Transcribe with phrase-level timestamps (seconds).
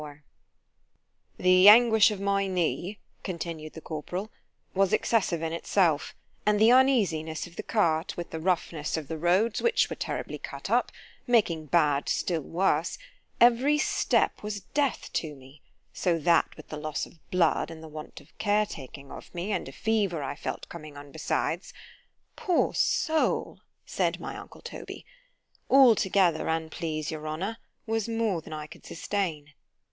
[0.01, 0.21] XLIV
[1.37, 4.31] THE anguish of my knee, continued the corporal,
[4.73, 9.19] was excessive in itself; and the uneasiness of the cart, with the roughness of the
[9.19, 15.61] roads, which were terribly cut up—making bad still worse—every step was death to me:
[15.93, 19.51] so that with the loss of blood, and the want of care taking of me,
[19.51, 23.59] and a fever I felt coming on besides——(Poor soul!
[23.85, 29.53] said my uncle Toby)——all together, an' please your honour, was more than I could sustain.